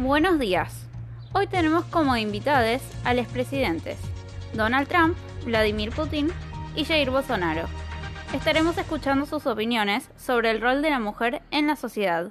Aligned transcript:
Buenos 0.00 0.38
días. 0.38 0.86
Hoy 1.32 1.48
tenemos 1.48 1.84
como 1.86 2.16
invitados 2.16 2.82
a 3.02 3.14
los 3.14 3.26
presidentes 3.26 3.98
Donald 4.54 4.86
Trump, 4.86 5.16
Vladimir 5.44 5.90
Putin 5.90 6.28
y 6.76 6.84
Jair 6.84 7.10
Bolsonaro. 7.10 7.66
Estaremos 8.32 8.78
escuchando 8.78 9.26
sus 9.26 9.44
opiniones 9.48 10.08
sobre 10.16 10.52
el 10.52 10.60
rol 10.60 10.82
de 10.82 10.90
la 10.90 11.00
mujer 11.00 11.42
en 11.50 11.66
la 11.66 11.74
sociedad. 11.74 12.30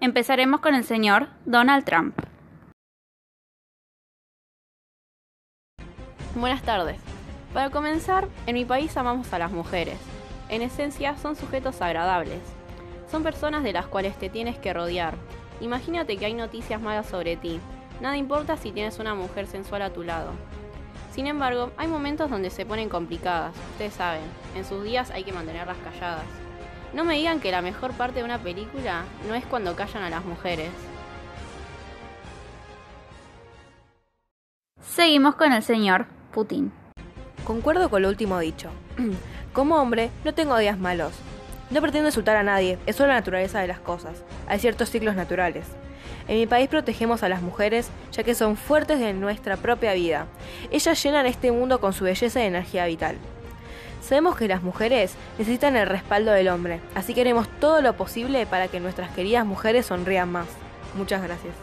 Empezaremos 0.00 0.58
con 0.60 0.74
el 0.74 0.82
señor 0.82 1.28
Donald 1.44 1.84
Trump. 1.84 2.18
Buenas 6.34 6.62
tardes. 6.62 6.98
Para 7.52 7.70
comenzar, 7.70 8.26
en 8.48 8.54
mi 8.54 8.64
país 8.64 8.96
amamos 8.96 9.32
a 9.32 9.38
las 9.38 9.52
mujeres. 9.52 10.00
En 10.48 10.62
esencia, 10.62 11.16
son 11.18 11.36
sujetos 11.36 11.80
agradables. 11.80 12.40
Son 13.08 13.22
personas 13.22 13.62
de 13.62 13.72
las 13.72 13.86
cuales 13.86 14.18
te 14.18 14.30
tienes 14.30 14.58
que 14.58 14.74
rodear. 14.74 15.14
Imagínate 15.60 16.16
que 16.16 16.26
hay 16.26 16.34
noticias 16.34 16.80
malas 16.80 17.06
sobre 17.06 17.36
ti. 17.36 17.60
Nada 18.00 18.16
importa 18.16 18.56
si 18.56 18.72
tienes 18.72 18.98
una 18.98 19.14
mujer 19.14 19.46
sensual 19.46 19.82
a 19.82 19.90
tu 19.90 20.02
lado. 20.02 20.32
Sin 21.12 21.26
embargo, 21.28 21.70
hay 21.76 21.86
momentos 21.86 22.28
donde 22.28 22.50
se 22.50 22.66
ponen 22.66 22.88
complicadas. 22.88 23.54
Ustedes 23.72 23.94
saben, 23.94 24.24
en 24.56 24.64
sus 24.64 24.82
días 24.82 25.10
hay 25.10 25.22
que 25.22 25.32
mantenerlas 25.32 25.76
calladas. 25.78 26.24
No 26.92 27.04
me 27.04 27.14
digan 27.14 27.40
que 27.40 27.52
la 27.52 27.62
mejor 27.62 27.92
parte 27.92 28.18
de 28.18 28.24
una 28.24 28.38
película 28.38 29.04
no 29.28 29.34
es 29.34 29.44
cuando 29.46 29.76
callan 29.76 30.02
a 30.02 30.10
las 30.10 30.24
mujeres. 30.24 30.70
Seguimos 34.80 35.34
con 35.34 35.52
el 35.52 35.62
señor 35.62 36.06
Putin. 36.32 36.72
Concuerdo 37.44 37.90
con 37.90 38.02
lo 38.02 38.08
último 38.08 38.38
dicho. 38.38 38.70
Como 39.52 39.76
hombre, 39.76 40.10
no 40.24 40.34
tengo 40.34 40.56
días 40.56 40.78
malos. 40.78 41.12
No 41.70 41.80
pretendo 41.80 42.08
insultar 42.08 42.36
a 42.36 42.42
nadie, 42.42 42.78
es 42.86 42.96
solo 42.96 43.08
la 43.08 43.14
naturaleza 43.14 43.60
de 43.60 43.68
las 43.68 43.80
cosas. 43.80 44.22
Hay 44.46 44.58
ciertos 44.58 44.90
ciclos 44.90 45.16
naturales. 45.16 45.66
En 46.28 46.38
mi 46.38 46.46
país 46.46 46.68
protegemos 46.68 47.22
a 47.22 47.28
las 47.28 47.42
mujeres 47.42 47.90
ya 48.12 48.22
que 48.22 48.34
son 48.34 48.56
fuertes 48.56 48.98
de 48.98 49.12
nuestra 49.12 49.56
propia 49.56 49.94
vida. 49.94 50.26
Ellas 50.70 51.02
llenan 51.02 51.26
este 51.26 51.52
mundo 51.52 51.80
con 51.80 51.92
su 51.92 52.04
belleza 52.04 52.40
y 52.42 52.46
energía 52.46 52.86
vital. 52.86 53.16
Sabemos 54.02 54.36
que 54.36 54.48
las 54.48 54.62
mujeres 54.62 55.14
necesitan 55.38 55.76
el 55.76 55.86
respaldo 55.86 56.32
del 56.32 56.48
hombre, 56.48 56.80
así 56.94 57.14
que 57.14 57.22
haremos 57.22 57.48
todo 57.58 57.80
lo 57.80 57.96
posible 57.96 58.44
para 58.44 58.68
que 58.68 58.80
nuestras 58.80 59.10
queridas 59.12 59.46
mujeres 59.46 59.86
sonrían 59.86 60.30
más. 60.30 60.46
Muchas 60.94 61.22
gracias. 61.22 61.54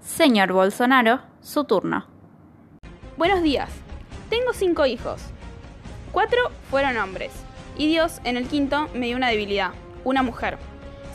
Señor 0.00 0.52
Bolsonaro, 0.52 1.20
su 1.40 1.64
turno. 1.64 2.06
Buenos 3.16 3.42
días. 3.42 3.70
Tengo 4.28 4.52
cinco 4.52 4.86
hijos. 4.86 5.22
Cuatro 6.12 6.50
fueron 6.70 6.96
hombres. 6.96 7.30
Y 7.78 7.86
Dios, 7.86 8.20
en 8.24 8.36
el 8.36 8.48
quinto, 8.48 8.88
me 8.94 9.06
dio 9.06 9.16
una 9.16 9.28
debilidad, 9.28 9.70
una 10.02 10.22
mujer. 10.22 10.58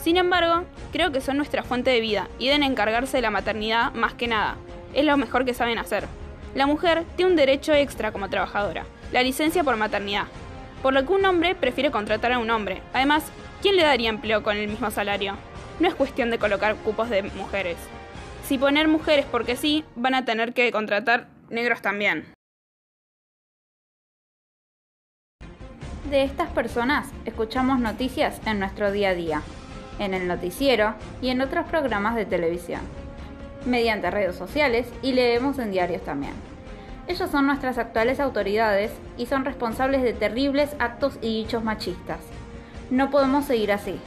Sin 0.02 0.16
embargo, 0.16 0.64
creo 0.90 1.12
que 1.12 1.20
son 1.20 1.36
nuestra 1.36 1.62
fuente 1.62 1.90
de 1.90 2.00
vida 2.00 2.28
y 2.38 2.46
deben 2.46 2.62
encargarse 2.62 3.18
de 3.18 3.22
la 3.22 3.30
maternidad 3.30 3.92
más 3.92 4.14
que 4.14 4.26
nada. 4.26 4.56
Es 4.94 5.04
lo 5.04 5.16
mejor 5.16 5.44
que 5.44 5.52
saben 5.52 5.78
hacer. 5.78 6.06
La 6.54 6.66
mujer 6.66 7.04
tiene 7.16 7.32
un 7.32 7.36
derecho 7.36 7.74
extra 7.74 8.12
como 8.12 8.30
trabajadora, 8.30 8.86
la 9.12 9.22
licencia 9.22 9.62
por 9.62 9.76
maternidad. 9.76 10.24
Por 10.82 10.94
lo 10.94 11.04
que 11.04 11.12
un 11.12 11.24
hombre 11.26 11.54
prefiere 11.54 11.90
contratar 11.90 12.32
a 12.32 12.38
un 12.38 12.50
hombre. 12.50 12.80
Además, 12.94 13.24
¿quién 13.60 13.76
le 13.76 13.82
daría 13.82 14.08
empleo 14.08 14.42
con 14.42 14.56
el 14.56 14.68
mismo 14.68 14.90
salario? 14.90 15.36
No 15.78 15.88
es 15.88 15.94
cuestión 15.94 16.30
de 16.30 16.38
colocar 16.38 16.76
cupos 16.76 17.10
de 17.10 17.22
mujeres. 17.22 17.76
Si 18.46 18.56
poner 18.56 18.88
mujeres 18.88 19.26
porque 19.30 19.56
sí, 19.56 19.84
van 19.94 20.14
a 20.14 20.24
tener 20.24 20.54
que 20.54 20.72
contratar 20.72 21.26
negros 21.50 21.82
también. 21.82 22.35
De 26.10 26.22
estas 26.22 26.48
personas 26.50 27.08
escuchamos 27.24 27.80
noticias 27.80 28.40
en 28.46 28.60
nuestro 28.60 28.92
día 28.92 29.08
a 29.08 29.14
día, 29.14 29.42
en 29.98 30.14
el 30.14 30.28
noticiero 30.28 30.94
y 31.20 31.30
en 31.30 31.40
otros 31.40 31.66
programas 31.66 32.14
de 32.14 32.24
televisión, 32.24 32.80
mediante 33.64 34.08
redes 34.12 34.36
sociales 34.36 34.86
y 35.02 35.14
leemos 35.14 35.58
en 35.58 35.72
diarios 35.72 36.02
también. 36.02 36.34
Ellos 37.08 37.28
son 37.28 37.46
nuestras 37.46 37.76
actuales 37.78 38.20
autoridades 38.20 38.92
y 39.18 39.26
son 39.26 39.44
responsables 39.44 40.04
de 40.04 40.12
terribles 40.12 40.76
actos 40.78 41.18
y 41.22 41.42
dichos 41.42 41.64
machistas. 41.64 42.20
No 42.88 43.10
podemos 43.10 43.44
seguir 43.44 43.72
así. 43.72 43.98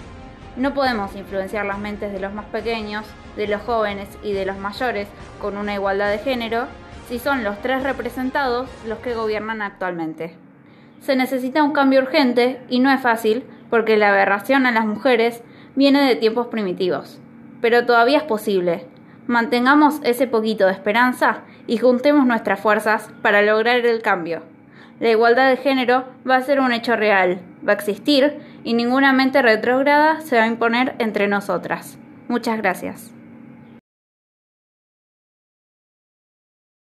No 0.55 0.73
podemos 0.73 1.13
influenciar 1.17 1.65
las 1.65 1.79
mentes 1.79 2.13
de 2.13 2.21
los 2.21 2.33
más 2.33 2.45
pequeños, 2.45 3.05
de 3.35 3.47
los 3.47 3.61
jóvenes 3.63 4.07
y 4.23 4.31
de 4.31 4.45
los 4.45 4.57
mayores 4.57 5.09
con 5.41 5.57
una 5.57 5.73
igualdad 5.73 6.11
de 6.11 6.19
género 6.19 6.67
si 7.09 7.19
son 7.19 7.43
los 7.43 7.61
tres 7.61 7.83
representados 7.83 8.69
los 8.87 8.99
que 8.99 9.15
gobiernan 9.15 9.61
actualmente. 9.61 10.37
Se 11.01 11.15
necesita 11.15 11.63
un 11.63 11.71
cambio 11.71 12.01
urgente 12.01 12.61
y 12.69 12.79
no 12.79 12.91
es 12.91 13.01
fácil 13.01 13.43
porque 13.69 13.97
la 13.97 14.09
aberración 14.09 14.65
a 14.65 14.71
las 14.71 14.85
mujeres 14.85 15.43
viene 15.75 16.01
de 16.01 16.15
tiempos 16.15 16.47
primitivos. 16.47 17.21
Pero 17.61 17.85
todavía 17.85 18.17
es 18.17 18.23
posible. 18.23 18.85
Mantengamos 19.27 19.99
ese 20.03 20.27
poquito 20.27 20.65
de 20.65 20.71
esperanza 20.71 21.41
y 21.67 21.77
juntemos 21.77 22.25
nuestras 22.25 22.59
fuerzas 22.59 23.11
para 23.21 23.41
lograr 23.41 23.85
el 23.85 24.01
cambio. 24.01 24.41
La 24.99 25.09
igualdad 25.09 25.49
de 25.49 25.57
género 25.57 26.05
va 26.29 26.35
a 26.35 26.41
ser 26.41 26.59
un 26.59 26.73
hecho 26.73 26.95
real, 26.95 27.39
va 27.65 27.73
a 27.73 27.75
existir 27.75 28.39
y 28.63 28.73
ninguna 28.73 29.13
mente 29.13 29.41
retrógrada 29.41 30.19
se 30.21 30.35
va 30.35 30.43
a 30.43 30.47
imponer 30.47 30.95
entre 30.99 31.27
nosotras. 31.27 31.97
Muchas 32.27 32.57
gracias. 32.57 33.18